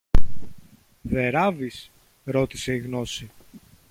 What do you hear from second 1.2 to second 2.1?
ράβεις;